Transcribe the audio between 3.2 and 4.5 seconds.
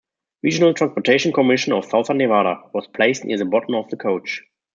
near the bottom of the coach.